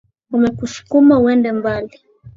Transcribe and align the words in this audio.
Wamekusukuma 0.31 1.17
uende 1.19 1.49
mbali 1.51 1.97